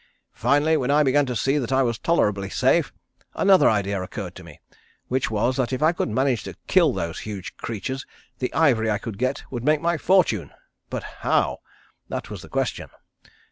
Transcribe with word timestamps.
Finally, 0.33 0.77
when 0.77 0.89
I 0.89 1.03
began 1.03 1.27
to 1.27 1.35
see 1.35 1.59
that 1.59 1.71
I 1.71 1.83
was 1.83 1.99
tolerably 1.99 2.49
safe, 2.49 2.91
another 3.35 3.69
idea 3.69 4.01
occurred 4.01 4.33
to 4.37 4.43
me, 4.43 4.59
which 5.09 5.29
was 5.29 5.57
that 5.57 5.71
if 5.71 5.83
I 5.83 5.91
could 5.91 6.09
manage 6.09 6.41
to 6.45 6.55
kill 6.65 6.91
those 6.91 7.19
huge 7.19 7.55
creatures 7.57 8.03
the 8.39 8.51
ivory 8.51 8.89
I 8.89 8.97
could 8.97 9.19
get 9.19 9.43
would 9.51 9.63
make 9.63 9.79
my 9.79 9.99
fortune. 9.99 10.49
But 10.89 11.03
how! 11.21 11.59
That 12.09 12.31
was 12.31 12.41
the 12.41 12.49
question. 12.49 12.89